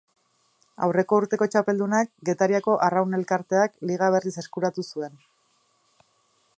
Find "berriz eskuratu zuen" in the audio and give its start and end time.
4.17-5.23